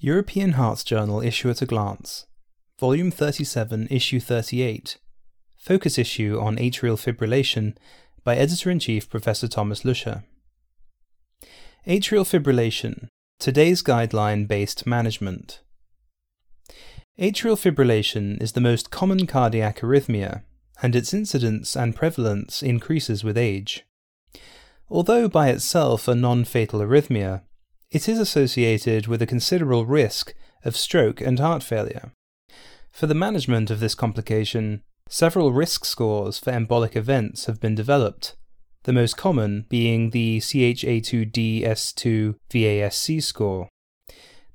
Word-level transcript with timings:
European 0.00 0.52
Heart 0.52 0.84
Journal 0.86 1.20
Issue 1.22 1.50
at 1.50 1.60
a 1.60 1.66
Glance, 1.66 2.26
Volume 2.78 3.10
37, 3.10 3.88
Issue 3.90 4.20
38, 4.20 4.96
Focus 5.56 5.98
Issue 5.98 6.38
on 6.40 6.56
Atrial 6.56 6.96
Fibrillation 6.96 7.76
by 8.22 8.36
Editor 8.36 8.70
in 8.70 8.78
Chief 8.78 9.10
Professor 9.10 9.48
Thomas 9.48 9.82
Lüscher. 9.82 10.22
Atrial 11.84 12.24
Fibrillation 12.24 13.08
Today's 13.40 13.82
Guideline 13.82 14.46
Based 14.46 14.86
Management. 14.86 15.62
Atrial 17.18 17.58
fibrillation 17.58 18.40
is 18.40 18.52
the 18.52 18.60
most 18.60 18.92
common 18.92 19.26
cardiac 19.26 19.80
arrhythmia, 19.80 20.42
and 20.80 20.94
its 20.94 21.12
incidence 21.12 21.76
and 21.76 21.96
prevalence 21.96 22.62
increases 22.62 23.24
with 23.24 23.36
age. 23.36 23.84
Although 24.88 25.28
by 25.28 25.48
itself 25.48 26.06
a 26.06 26.14
non 26.14 26.44
fatal 26.44 26.78
arrhythmia, 26.78 27.42
it 27.90 28.08
is 28.08 28.18
associated 28.18 29.06
with 29.06 29.22
a 29.22 29.26
considerable 29.26 29.86
risk 29.86 30.34
of 30.64 30.76
stroke 30.76 31.20
and 31.20 31.38
heart 31.38 31.62
failure. 31.62 32.12
For 32.90 33.06
the 33.06 33.14
management 33.14 33.70
of 33.70 33.80
this 33.80 33.94
complication, 33.94 34.82
several 35.08 35.52
risk 35.52 35.84
scores 35.84 36.38
for 36.38 36.52
embolic 36.52 36.96
events 36.96 37.46
have 37.46 37.60
been 37.60 37.74
developed, 37.74 38.36
the 38.84 38.92
most 38.92 39.16
common 39.16 39.64
being 39.68 40.10
the 40.10 40.38
CHA2DS2 40.40 42.34
VASC 42.50 43.22
score. 43.22 43.68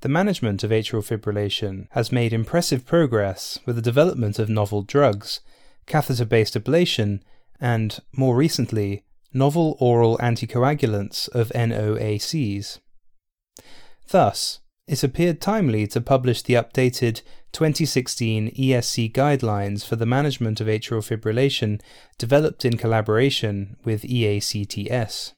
The 0.01 0.09
management 0.09 0.63
of 0.63 0.71
atrial 0.71 1.01
fibrillation 1.01 1.87
has 1.91 2.11
made 2.11 2.33
impressive 2.33 2.85
progress 2.85 3.57
with 3.65 3.77
the 3.77 3.81
development 3.81 4.37
of 4.37 4.49
novel 4.49 4.81
drugs, 4.83 5.39
catheter 5.85 6.25
based 6.25 6.55
ablation, 6.55 7.21
and, 7.59 7.99
more 8.11 8.35
recently, 8.35 9.05
novel 9.33 9.77
oral 9.79 10.17
anticoagulants 10.17 11.29
of 11.29 11.49
NOACs. 11.49 12.79
Thus, 14.09 14.59
it 14.87 15.03
appeared 15.03 15.39
timely 15.39 15.87
to 15.87 16.01
publish 16.01 16.41
the 16.41 16.55
updated 16.55 17.21
2016 17.53 18.51
ESC 18.51 19.11
guidelines 19.13 19.85
for 19.85 19.95
the 19.95 20.05
management 20.05 20.59
of 20.59 20.67
atrial 20.67 21.01
fibrillation 21.01 21.79
developed 22.17 22.65
in 22.65 22.77
collaboration 22.77 23.77
with 23.85 24.03
EACTS. 24.03 25.33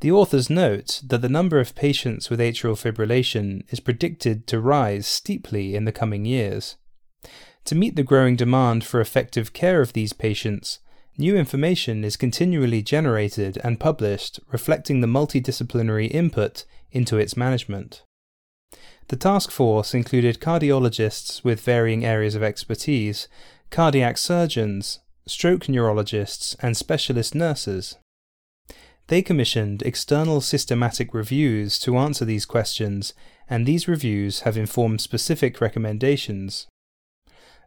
The 0.00 0.10
authors 0.10 0.48
note 0.48 1.02
that 1.06 1.20
the 1.20 1.28
number 1.28 1.60
of 1.60 1.74
patients 1.74 2.30
with 2.30 2.40
atrial 2.40 2.74
fibrillation 2.74 3.62
is 3.70 3.80
predicted 3.80 4.46
to 4.46 4.60
rise 4.60 5.06
steeply 5.06 5.74
in 5.74 5.84
the 5.84 5.92
coming 5.92 6.24
years. 6.24 6.76
To 7.66 7.74
meet 7.74 7.96
the 7.96 8.02
growing 8.02 8.36
demand 8.36 8.84
for 8.84 9.00
effective 9.00 9.52
care 9.52 9.80
of 9.80 9.92
these 9.92 10.14
patients, 10.14 10.78
new 11.20 11.36
information 11.36 12.02
is 12.02 12.16
continually 12.16 12.82
generated 12.82 13.58
and 13.62 13.78
published 13.78 14.40
reflecting 14.50 15.00
the 15.00 15.06
multidisciplinary 15.06 16.10
input 16.10 16.64
into 16.90 17.18
its 17.18 17.36
management. 17.36 18.02
The 19.08 19.16
task 19.16 19.50
force 19.50 19.94
included 19.94 20.40
cardiologists 20.40 21.44
with 21.44 21.60
varying 21.60 22.04
areas 22.04 22.34
of 22.34 22.42
expertise, 22.42 23.28
cardiac 23.70 24.18
surgeons, 24.18 25.00
stroke 25.26 25.68
neurologists, 25.68 26.56
and 26.60 26.76
specialist 26.76 27.34
nurses. 27.34 27.96
They 29.08 29.22
commissioned 29.22 29.82
external 29.82 30.40
systematic 30.40 31.12
reviews 31.12 31.78
to 31.80 31.96
answer 31.98 32.24
these 32.24 32.46
questions, 32.46 33.12
and 33.48 33.66
these 33.66 33.88
reviews 33.88 34.40
have 34.40 34.56
informed 34.56 35.00
specific 35.00 35.60
recommendations. 35.60 36.68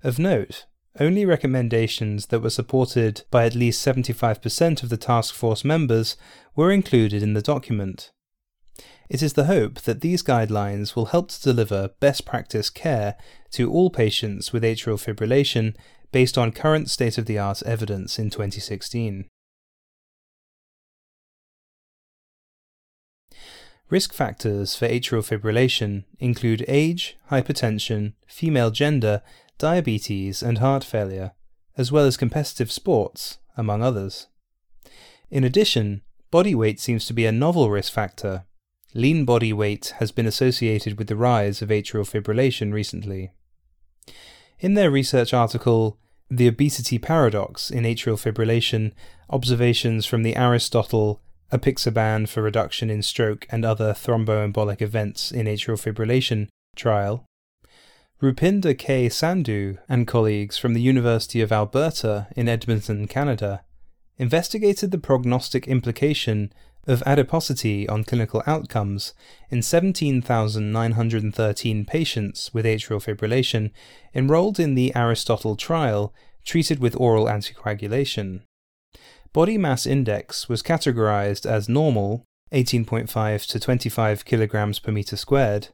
Of 0.02 0.18
note, 0.20 0.66
only 1.00 1.26
recommendations 1.26 2.28
that 2.28 2.42
were 2.42 2.50
supported 2.50 3.24
by 3.32 3.46
at 3.46 3.56
least 3.56 3.86
75% 3.86 4.84
of 4.84 4.90
the 4.90 4.98
task 4.98 5.34
force 5.34 5.66
members 5.66 6.16
were 6.56 6.72
included 6.72 7.24
in 7.24 7.34
the 7.34 7.42
document. 7.42 8.12
It 9.10 9.22
is 9.22 9.34
the 9.34 9.46
hope 9.46 9.82
that 9.82 10.02
these 10.02 10.24
guidelines 10.24 10.96
will 10.96 11.06
help 11.06 11.30
to 11.30 11.42
deliver 11.42 11.90
best 12.00 12.26
practice 12.26 12.70
care 12.70 13.16
to 13.52 13.72
all 13.72 13.90
patients 13.90 14.54
with 14.54 14.64
atrial 14.64 14.98
fibrillation 14.98 15.76
based 16.12 16.38
on 16.38 16.52
current 16.52 16.90
state 16.90 17.18
of 17.18 17.26
the 17.26 17.38
art 17.38 17.62
evidence 17.64 18.18
in 18.18 18.30
2016. 18.30 19.26
Risk 23.90 24.14
factors 24.14 24.76
for 24.76 24.88
atrial 24.88 25.22
fibrillation 25.22 26.06
include 26.18 26.66
age, 26.68 27.18
hypertension, 27.30 28.14
female 28.26 28.72
gender, 28.72 29.22
diabetes, 29.64 30.44
and 30.44 30.58
heart 30.58 30.84
failure, 30.84 31.32
as 31.78 31.92
well 31.92 32.06
as 32.06 32.18
competitive 32.18 32.72
sports, 32.72 33.38
among 33.56 33.82
others. 33.82 34.28
In 35.32 35.44
addition, 35.46 36.02
body 36.32 36.54
weight 36.54 36.80
seems 36.80 37.06
to 37.06 37.14
be 37.14 37.26
a 37.26 37.32
novel 37.32 37.70
risk 37.70 37.92
factor 37.94 38.44
lean 38.94 39.26
body 39.26 39.52
weight 39.52 39.94
has 40.00 40.12
been 40.12 40.28
associated 40.28 40.98
with 40.98 41.08
the 41.08 41.16
rise 41.16 41.62
of 41.62 41.70
atrial 41.70 42.08
fibrillation 42.08 42.72
recently. 42.74 43.32
In 44.60 44.76
their 44.76 44.92
research 44.92 45.34
article, 45.34 45.98
The 46.30 46.48
Obesity 46.48 47.00
Paradox 47.00 47.72
in 47.72 47.84
Atrial 47.84 48.20
Fibrillation 48.20 48.92
Observations 49.30 50.06
from 50.06 50.24
the 50.24 50.36
Aristotle 50.36 51.22
Apixaban 51.52 52.28
for 52.28 52.42
Reduction 52.42 52.90
in 52.90 53.02
Stroke 53.02 53.48
and 53.50 53.66
Other 53.66 53.94
Thromboembolic 53.94 54.82
Events 54.82 55.32
in 55.32 55.48
Atrial 55.48 55.80
Fibrillation 55.80 56.50
trial, 56.76 57.26
Rupinder 58.24 58.76
K. 58.78 59.10
Sandhu 59.10 59.78
and 59.90 60.08
colleagues 60.08 60.58
from 60.58 60.74
the 60.74 60.80
University 60.80 61.42
of 61.42 61.52
Alberta 61.52 62.28
in 62.38 62.48
Edmonton, 62.48 63.06
Canada, 63.06 63.66
investigated 64.18 64.92
the 64.92 64.98
prognostic 64.98 65.68
implication 65.68 66.54
of 66.88 67.04
adiposity 67.06 67.86
on 67.90 68.06
clinical 68.06 68.42
outcomes 68.48 69.14
in 69.50 69.62
17,913 69.62 71.86
patients 71.86 72.54
with 72.54 72.64
atrial 72.64 73.04
fibrillation 73.04 73.72
enrolled 74.16 74.58
in 74.58 74.76
the 74.76 74.96
Aristotle 74.96 75.58
trial 75.58 76.14
treated 76.46 76.80
with 76.80 76.96
oral 76.96 77.26
anticoagulation. 77.26 78.44
Body 79.34 79.58
mass 79.58 79.86
index 79.86 80.48
was 80.48 80.64
categorized 80.64 81.46
as 81.46 81.68
normal, 81.68 82.24
18.5 82.54 83.48
to 83.48 83.60
25 83.60 84.24
kilograms 84.24 84.80
per 84.80 84.94
meter 84.94 85.18
squared, 85.18 85.68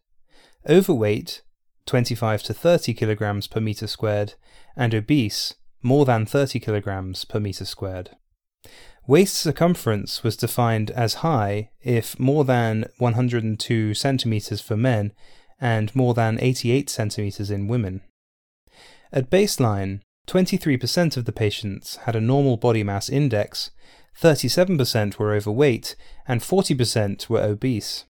overweight, 0.67 1.43
25 1.89 2.43
to 2.43 2.53
30 2.53 2.93
kilograms 2.93 3.47
per 3.47 3.59
meter 3.59 3.87
squared, 3.87 4.35
and 4.77 4.93
obese, 4.93 5.55
more 5.81 6.05
than 6.05 6.23
30 6.23 6.59
kilograms 6.59 7.25
per 7.25 7.39
meter 7.39 7.65
squared. 7.65 8.11
Waist 9.07 9.33
circumference 9.33 10.21
was 10.23 10.37
defined 10.37 10.91
as 10.91 11.25
high 11.25 11.71
if 11.81 12.19
more 12.19 12.45
than 12.45 12.85
102 12.99 13.95
centimeters 13.95 14.61
for 14.61 14.77
men 14.77 15.13
and 15.59 15.95
more 15.95 16.13
than 16.13 16.37
88 16.39 16.91
centimeters 16.91 17.49
in 17.49 17.67
women. 17.67 18.01
At 19.11 19.31
baseline, 19.31 20.01
23% 20.27 21.17
of 21.17 21.25
the 21.25 21.31
patients 21.31 21.95
had 22.03 22.15
a 22.15 22.21
normal 22.21 22.57
body 22.57 22.83
mass 22.83 23.09
index, 23.09 23.71
37% 24.21 25.17
were 25.17 25.33
overweight, 25.33 25.95
and 26.27 26.41
40% 26.41 27.29
were 27.29 27.41
obese. 27.41 28.05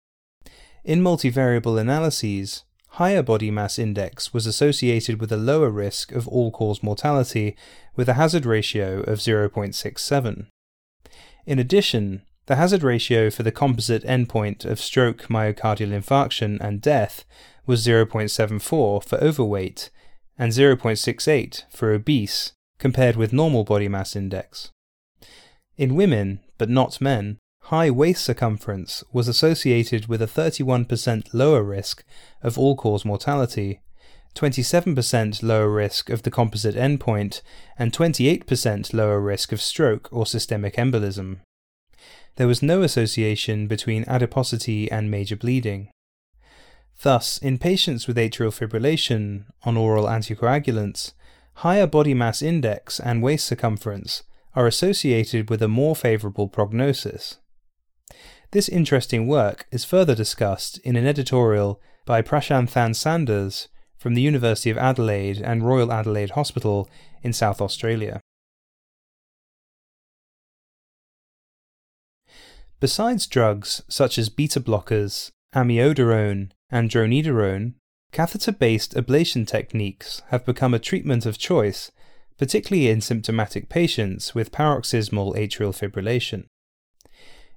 In 0.85 1.01
multivariable 1.01 1.81
analyses, 1.81 2.63
higher 2.95 3.23
body 3.23 3.51
mass 3.51 3.77
index 3.77 4.33
was 4.33 4.47
associated 4.47 5.21
with 5.21 5.33
a 5.33 5.37
lower 5.37 5.69
risk 5.69 6.13
of 6.13 6.29
all 6.29 6.53
cause 6.53 6.81
mortality 6.81 7.57
with 7.97 8.09
a 8.09 8.15
hazard 8.15 8.47
ratio 8.47 9.01
of 9.01 9.19
0.67. 9.19 10.47
In 11.45 11.59
addition, 11.59 12.23
the 12.47 12.55
hazard 12.55 12.85
ratio 12.85 13.31
for 13.31 13.43
the 13.43 13.51
composite 13.51 14.05
endpoint 14.05 14.65
of 14.65 14.79
stroke, 14.79 15.25
myocardial 15.25 15.91
infarction, 15.91 16.61
and 16.61 16.81
death 16.81 17.25
was 17.67 17.85
0.74 17.85 19.05
for 19.05 19.17
overweight 19.17 19.91
and 20.39 20.53
0.68 20.53 21.65
for 21.71 21.93
obese, 21.93 22.53
compared 22.79 23.17
with 23.17 23.33
normal 23.33 23.65
body 23.65 23.89
mass 23.89 24.15
index. 24.15 24.71
In 25.77 25.97
women, 25.97 26.41
but 26.59 26.69
not 26.69 27.01
men, 27.01 27.39
high 27.69 27.91
waist 27.91 28.23
circumference 28.23 29.03
was 29.11 29.27
associated 29.27 30.07
with 30.07 30.21
a 30.21 30.27
31% 30.27 31.33
lower 31.33 31.63
risk 31.63 32.05
of 32.43 32.59
all 32.59 32.77
cause 32.77 33.07
mortality, 33.07 33.81
27% 34.35 35.43
lower 35.43 35.71
risk 35.71 36.11
of 36.11 36.23
the 36.25 36.31
composite 36.31 36.75
endpoint, 36.75 37.41
and 37.79 37.91
28% 37.91 38.93
lower 38.93 39.19
risk 39.19 39.51
of 39.51 39.63
stroke 39.63 40.11
or 40.13 40.27
systemic 40.27 40.75
embolism. 40.75 41.39
There 42.37 42.49
was 42.49 42.63
no 42.63 42.83
association 42.83 43.67
between 43.67 44.05
adiposity 44.07 44.91
and 44.91 45.11
major 45.11 45.37
bleeding. 45.37 45.89
Thus, 47.03 47.39
in 47.39 47.57
patients 47.57 48.07
with 48.07 48.19
atrial 48.19 48.53
fibrillation 48.53 49.45
on 49.63 49.79
oral 49.79 50.05
anticoagulants, 50.05 51.15
higher 51.55 51.87
body 51.87 52.13
mass 52.13 52.43
index 52.43 53.01
and 53.01 53.23
waist 53.23 53.47
circumference 53.47 54.23
are 54.55 54.67
associated 54.67 55.49
with 55.49 55.63
a 55.63 55.69
more 55.69 55.97
favorable 55.97 56.49
prognosis. 56.49 57.39
This 58.55 58.69
interesting 58.69 59.27
work 59.27 59.67
is 59.73 59.85
further 59.85 60.15
discussed 60.15 60.79
in 60.85 60.95
an 60.95 61.09
editorial 61.09 61.81
by 62.07 62.23
Prashanthan 62.23 62.95
Sanders 62.95 63.67
from 63.99 64.15
the 64.15 64.23
University 64.23 64.71
of 64.71 64.79
Adelaide 64.79 65.39
and 65.39 65.67
Royal 65.67 65.91
Adelaide 65.91 66.31
Hospital 66.31 66.89
in 67.25 67.33
South 67.33 67.61
Australia. 67.61 68.21
Besides 72.79 73.27
drugs 73.27 73.83
such 73.89 74.19
as 74.19 74.29
beta 74.29 74.61
blockers 74.61 75.33
amiodarone, 75.53 76.53
and 76.71 76.89
dronedarone, 76.89 77.75
catheter 78.13 78.53
based 78.53 78.95
ablation 78.95 79.49
techniques 79.49 80.23
have 80.29 80.47
become 80.47 80.75
a 80.75 80.79
treatment 80.79 81.27
of 81.27 81.39
choice, 81.39 81.91
particularly 82.39 82.89
in 82.89 83.01
symptomatic 83.01 83.69
patients 83.69 84.33
with 84.33 84.53
paroxysmal 84.53 85.35
atrial 85.35 85.75
fibrillation. 85.75 86.45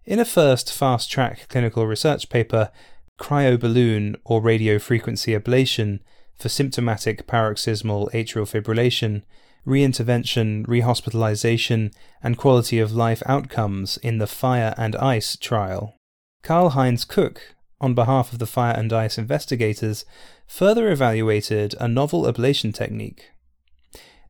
In 0.07 0.19
a 0.19 0.25
first 0.25 0.71
fast 0.71 1.11
track 1.11 1.49
clinical 1.49 1.85
research 1.85 2.29
paper, 2.29 2.71
cryoballoon 3.19 4.15
or 4.23 4.41
radiofrequency 4.41 5.37
ablation 5.37 5.99
for 6.39 6.47
symptomatic 6.47 7.27
paroxysmal 7.27 8.09
atrial 8.13 8.47
fibrillation, 8.47 9.23
reintervention, 9.65 10.65
rehospitalization, 10.65 11.93
and 12.23 12.37
quality 12.37 12.79
of 12.79 12.93
life 12.93 13.21
outcomes 13.25 13.97
in 13.97 14.17
the 14.17 14.27
Fire 14.27 14.73
and 14.77 14.95
Ice 14.95 15.35
trial. 15.35 15.97
Karl 16.41 16.69
Heinz 16.69 17.03
Kuck, 17.03 17.41
on 17.81 17.93
behalf 17.93 18.31
of 18.31 18.39
the 18.39 18.47
Fire 18.47 18.75
and 18.77 18.93
Ice 18.93 19.17
investigators, 19.17 20.05
further 20.47 20.89
evaluated 20.89 21.75
a 21.81 21.87
novel 21.89 22.23
ablation 22.23 22.73
technique. 22.73 23.31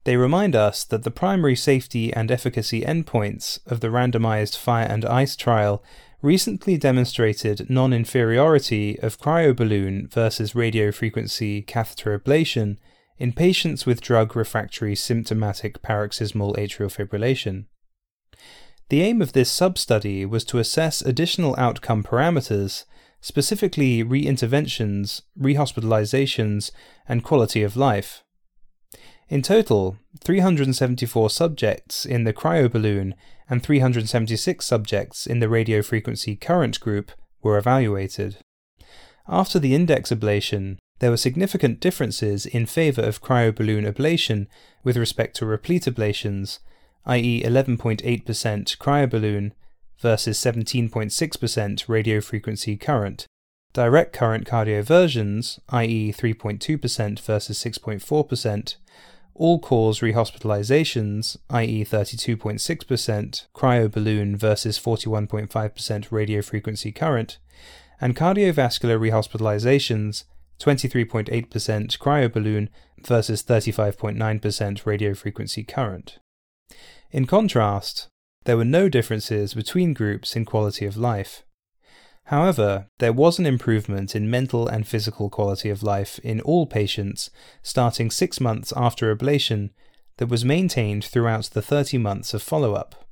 They 0.07 0.15
remind 0.15 0.55
us 0.55 0.85
that 0.85 1.03
the 1.03 1.11
primary 1.11 1.57
safety 1.57 2.13
and 2.13 2.31
efficacy 2.31 2.79
endpoints 2.79 3.59
of 3.65 3.81
the 3.81 3.89
randomized 3.89 4.55
Fire 4.55 4.87
and 4.89 5.03
Ice 5.03 5.35
trial 5.35 5.83
recently 6.21 6.77
demonstrated 6.77 7.69
non 7.69 7.91
inferiority 7.91 8.97
of 9.01 9.19
cryoballoon 9.19 10.09
versus 10.09 10.53
radiofrequency 10.53 11.67
catheter 11.67 12.17
ablation 12.17 12.77
in 13.17 13.33
patients 13.33 13.85
with 13.85 13.99
drug 13.99 14.33
refractory 14.33 14.95
symptomatic 14.95 15.81
paroxysmal 15.81 16.53
atrial 16.53 16.89
fibrillation. 16.89 17.65
The 18.87 19.01
aim 19.01 19.21
of 19.21 19.33
this 19.33 19.51
sub 19.51 19.77
study 19.77 20.25
was 20.25 20.45
to 20.45 20.59
assess 20.59 21.01
additional 21.01 21.53
outcome 21.57 22.01
parameters, 22.01 22.85
specifically 23.19 24.05
reinterventions, 24.05 25.23
rehospitalizations, 25.37 26.71
and 27.09 27.25
quality 27.25 27.61
of 27.61 27.75
life. 27.75 28.23
In 29.29 29.41
total, 29.41 29.97
374 30.23 31.29
subjects 31.29 32.05
in 32.05 32.23
the 32.23 32.33
cryoballoon 32.33 33.13
and 33.49 33.61
376 33.61 34.65
subjects 34.65 35.27
in 35.27 35.39
the 35.39 35.47
radiofrequency 35.47 36.39
current 36.39 36.79
group 36.79 37.11
were 37.41 37.57
evaluated. 37.57 38.37
After 39.27 39.59
the 39.59 39.75
index 39.75 40.11
ablation, 40.11 40.77
there 40.99 41.11
were 41.11 41.17
significant 41.17 41.81
differences 41.81 42.45
in 42.45 42.65
favour 42.65 43.01
of 43.01 43.21
cryoballoon 43.21 43.91
ablation 43.91 44.47
with 44.83 44.95
respect 44.95 45.35
to 45.37 45.45
replete 45.45 45.83
ablations, 45.83 46.59
i.e., 47.05 47.43
11.8% 47.43 48.01
cryoballoon 48.77 49.51
versus 49.99 50.39
17.6% 50.39 51.09
radiofrequency 51.85 52.79
current, 52.79 53.25
direct 53.73 54.13
current 54.13 54.47
cardioversions, 54.47 55.59
i.e., 55.69 56.13
3.2% 56.13 57.19
versus 57.19 57.63
6.4%, 57.63 58.75
all 59.37 59.59
cause 59.59 59.99
rehospitalizations, 59.99 61.37
i.e., 61.49 61.85
32.6% 61.85 63.45
cryoballoon 63.53 64.35
versus 64.35 64.79
41.5% 64.79 65.47
radiofrequency 66.09 66.93
current, 66.93 67.37
and 68.01 68.15
cardiovascular 68.15 68.99
rehospitalizations, 68.99 70.23
23.8% 70.59 71.97
cryoballoon 71.97 72.67
versus 73.05 73.43
35.9% 73.43 74.17
radiofrequency 74.83 75.67
current. 75.67 76.19
In 77.11 77.25
contrast, 77.25 78.07
there 78.45 78.57
were 78.57 78.65
no 78.65 78.89
differences 78.89 79.53
between 79.53 79.93
groups 79.93 80.35
in 80.35 80.45
quality 80.45 80.85
of 80.85 80.97
life. 80.97 81.43
However, 82.27 82.87
there 82.99 83.13
was 83.13 83.39
an 83.39 83.45
improvement 83.45 84.13
in 84.13 84.29
mental 84.29 84.67
and 84.67 84.85
physical 84.85 85.29
quality 85.29 85.69
of 85.69 85.81
life 85.81 86.19
in 86.19 86.41
all 86.41 86.65
patients 86.65 87.29
starting 87.63 88.11
six 88.11 88.41
months 88.41 88.73
after 88.75 89.15
ablation 89.15 89.69
that 90.17 90.27
was 90.27 90.43
maintained 90.43 91.05
throughout 91.05 91.45
the 91.53 91.61
30 91.61 91.97
months 91.99 92.33
of 92.33 92.43
follow 92.43 92.73
up. 92.73 93.05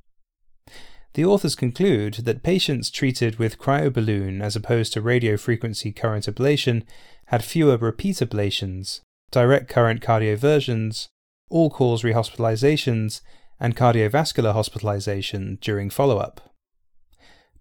The 1.14 1.24
authors 1.24 1.54
conclude 1.54 2.14
that 2.24 2.42
patients 2.42 2.90
treated 2.90 3.38
with 3.38 3.58
cryoballoon 3.58 4.42
as 4.42 4.54
opposed 4.54 4.92
to 4.92 5.00
radiofrequency 5.00 5.96
current 5.96 6.26
ablation 6.26 6.82
had 7.28 7.42
fewer 7.42 7.78
repeat 7.78 8.16
ablations, 8.16 9.00
direct 9.30 9.70
current 9.70 10.02
cardioversions, 10.02 11.06
all 11.48 11.70
cause 11.70 12.02
rehospitalizations, 12.02 13.22
and 13.58 13.74
cardiovascular 13.74 14.52
hospitalization 14.52 15.56
during 15.62 15.88
follow 15.88 16.18
up. 16.18 16.52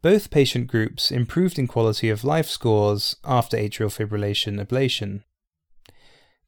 Both 0.06 0.30
patient 0.30 0.68
groups 0.68 1.10
improved 1.10 1.58
in 1.58 1.66
quality 1.66 2.12
of 2.12 2.24
life 2.24 2.48
scores 2.48 3.16
after 3.24 3.58
atrial 3.58 3.90
fibrillation 3.90 4.64
ablation. 4.64 5.24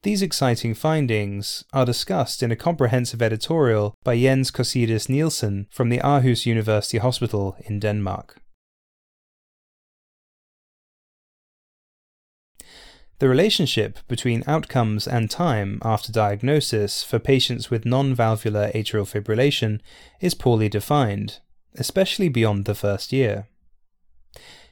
These 0.03 0.21
exciting 0.21 0.75
findings 0.75 1.63
are 1.73 1.83
discussed 1.83 2.43
in 2.43 2.51
a 2.51 2.55
comprehensive 2.55 3.19
editorial 3.19 3.95
by 4.03 4.15
Jens 4.15 4.51
Cosedis 4.51 5.09
Nielsen 5.09 5.65
from 5.71 5.89
the 5.89 5.97
Aarhus 5.97 6.45
University 6.45 6.99
Hospital 6.99 7.57
in 7.65 7.79
Denmark. 7.79 8.39
The 13.17 13.27
relationship 13.27 13.97
between 14.07 14.43
outcomes 14.45 15.07
and 15.07 15.31
time 15.31 15.79
after 15.81 16.11
diagnosis 16.11 17.01
for 17.01 17.17
patients 17.17 17.71
with 17.71 17.87
non 17.87 18.13
valvular 18.13 18.69
atrial 18.75 19.07
fibrillation 19.09 19.79
is 20.21 20.35
poorly 20.35 20.69
defined, 20.69 21.39
especially 21.77 22.29
beyond 22.29 22.65
the 22.65 22.75
first 22.75 23.11
year. 23.11 23.47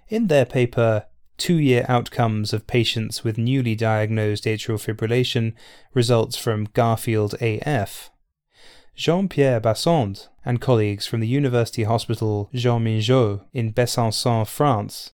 In 0.07 0.28
their 0.28 0.46
paper, 0.46 1.06
Two 1.38 1.60
year 1.60 1.86
outcomes 1.90 2.54
of 2.54 2.66
patients 2.66 3.25
with 3.25 3.38
newly 3.38 3.75
diagnosed 3.75 4.46
atrial 4.46 4.80
fibrillation 4.80 5.52
results 5.94 6.38
from 6.38 6.69
Garfield 6.74 7.34
AF, 7.42 8.10
Jean 8.96 9.28
Pierre 9.28 9.60
Bassand 9.60 10.30
and 10.46 10.62
colleagues 10.62 11.06
from 11.06 11.19
the 11.19 11.28
University 11.28 11.84
Hospital 11.84 12.50
Jean 12.54 12.86
Minjoz 12.86 13.42
in 13.51 13.74
Besançon, 13.74 14.48
France, 14.48 15.12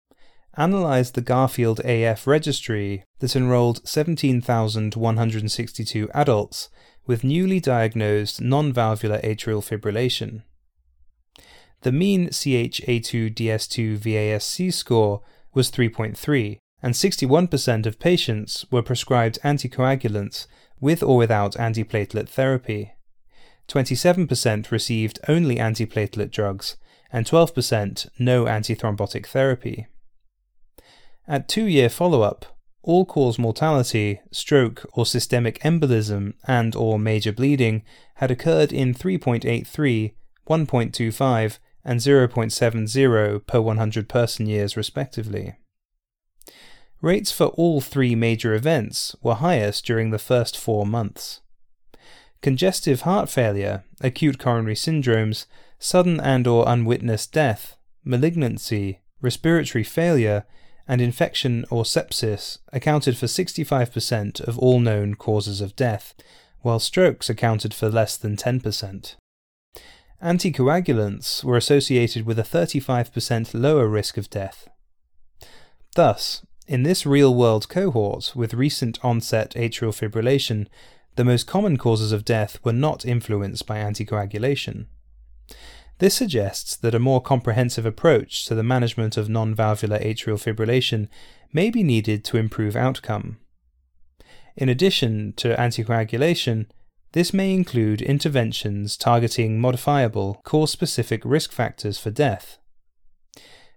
analysed 0.54 1.16
the 1.16 1.22
Garfield 1.22 1.80
AF 1.80 2.28
registry 2.28 3.04
that 3.18 3.36
enrolled 3.36 3.82
17,162 3.88 6.08
adults 6.14 6.70
with 7.08 7.24
newly 7.24 7.60
diagnosed 7.60 8.40
non 8.40 8.72
valvular 8.72 9.20
atrial 9.22 9.64
fibrillation. 9.64 10.44
The 11.82 11.92
mean 11.92 12.30
CHA2DS2 12.30 13.98
VASC 13.98 14.72
score 14.72 15.22
was 15.54 15.72
3.3, 15.72 16.60
and 16.84 16.94
61% 16.94 17.86
of 17.88 18.00
patients 18.00 18.66
were 18.70 18.84
prescribed 18.84 19.40
anticoagulants 19.44 20.46
with 20.80 21.02
or 21.02 21.18
without 21.18 21.54
antiplatelet 21.54 22.30
therapy. 22.30 22.94
27% 23.68 24.70
received 24.70 25.20
only 25.28 25.56
antiplatelet 25.56 26.30
drugs, 26.30 26.78
and 27.12 27.26
12% 27.26 28.10
no 28.20 28.46
antithrombotic 28.46 29.26
therapy. 29.26 29.88
At 31.28 31.48
two 31.48 31.66
year 31.66 31.90
follow 31.90 32.22
up, 32.22 32.58
all 32.84 33.06
cause 33.06 33.40
mortality, 33.40 34.22
stroke 34.32 34.86
or 34.94 35.06
systemic 35.06 35.60
embolism 35.62 36.34
and 36.48 36.76
or 36.76 37.00
major 37.00 37.32
bleeding 37.32 37.84
had 38.16 38.30
occurred 38.30 38.72
in 38.72 38.94
3.83, 38.94 40.14
1.25 40.48 41.58
and 41.84 42.00
0.70 42.00 43.46
per 43.48 43.62
100 43.62 44.10
person 44.10 44.46
years 44.46 44.78
respectively. 44.78 45.56
Rates 47.02 47.32
for 47.32 47.48
all 47.48 47.82
three 47.82 48.14
major 48.14 48.54
events 48.54 49.16
were 49.24 49.36
highest 49.36 49.86
during 49.86 50.12
the 50.12 50.20
first 50.20 50.58
four 50.58 50.86
months. 50.86 51.42
Congestive 52.42 53.02
heart 53.02 53.30
failure, 53.30 53.84
acute 54.02 54.38
coronary 54.38 54.76
syndromes, 54.76 55.46
sudden 55.80 56.20
and 56.20 56.46
or 56.46 56.64
unwitnessed 56.68 57.34
death, 57.34 57.76
malignancy, 58.04 59.00
respiratory 59.22 59.84
failure, 59.84 60.46
and 60.88 61.02
infection 61.02 61.66
or 61.70 61.84
sepsis 61.84 62.60
accounted 62.74 63.18
for 63.18 63.26
65% 63.26 64.42
of 64.42 64.60
all 64.60 64.80
known 64.80 65.16
causes 65.16 65.62
of 65.62 65.76
death, 65.76 66.14
while 66.62 66.80
strokes 66.80 67.30
accounted 67.30 67.74
for 67.74 67.90
less 67.90 68.18
than 68.18 68.36
10%. 68.36 69.16
Anticoagulants 70.24 71.44
were 71.44 71.58
associated 71.58 72.28
with 72.28 72.38
a 72.38 72.44
35% 72.44 73.54
lower 73.54 73.88
risk 73.88 74.18
of 74.18 74.30
death. 74.30 74.68
Thus, 75.96 76.46
in 76.68 76.84
this 76.84 77.08
real 77.08 77.34
world 77.34 77.68
cohort 77.68 78.34
with 78.36 78.54
recent 78.54 79.04
onset 79.04 79.52
atrial 79.56 79.92
fibrillation, 79.92 80.68
the 81.16 81.26
most 81.26 81.48
common 81.48 81.78
causes 81.78 82.12
of 82.12 82.24
death 82.24 82.60
were 82.64 82.72
not 82.72 83.06
influenced 83.06 83.66
by 83.66 83.78
anticoagulation. 83.78 84.86
This 85.98 86.16
suggests 86.16 86.76
that 86.78 86.96
a 86.96 87.00
more 87.00 87.22
comprehensive 87.22 87.86
approach 87.86 88.46
to 88.46 88.56
the 88.56 88.64
management 88.64 89.18
of 89.18 89.28
non 89.28 89.56
valvular 89.56 90.00
atrial 90.00 90.38
fibrillation 90.38 91.10
may 91.52 91.70
be 91.70 91.84
needed 91.84 92.24
to 92.26 92.38
improve 92.38 92.76
outcome. 92.76 93.38
In 94.56 94.70
addition 94.70 95.34
to 95.38 95.56
anticoagulation, 95.56 96.68
this 97.14 97.34
may 97.34 97.54
include 97.54 98.02
interventions 98.02 98.96
targeting 98.96 99.60
modifiable, 99.60 100.42
cause 100.46 100.72
specific 100.72 101.22
risk 101.26 101.52
factors 101.52 101.98
for 101.98 102.10
death. 102.10 102.58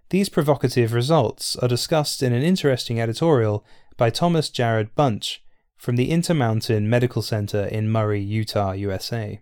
These 0.09 0.29
provocative 0.29 0.93
results 0.93 1.55
are 1.57 1.67
discussed 1.67 2.23
in 2.23 2.31
an 2.31 2.43
interesting 2.43 3.01
editorial 3.01 3.65
by 3.97 4.09
Thomas 4.09 4.49
Jared 4.49 4.95
Bunch 4.95 5.43
from 5.77 5.97
the 5.97 6.11
Intermountain 6.11 6.89
Medical 6.89 7.21
Center 7.21 7.65
in 7.65 7.89
Murray, 7.89 8.21
Utah, 8.21 8.71
USA. 8.71 9.41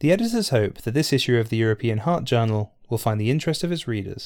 The 0.00 0.12
editors 0.12 0.50
hope 0.50 0.82
that 0.82 0.94
this 0.94 1.12
issue 1.12 1.36
of 1.36 1.48
the 1.48 1.56
European 1.56 1.98
Heart 1.98 2.24
Journal 2.24 2.74
will 2.88 2.98
find 2.98 3.20
the 3.20 3.30
interest 3.30 3.64
of 3.64 3.72
its 3.72 3.88
readers. 3.88 4.24